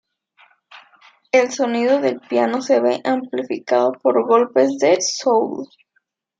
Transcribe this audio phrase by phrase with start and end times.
[1.31, 5.67] El sonido del piano se ve amplificado por golpes de "soul".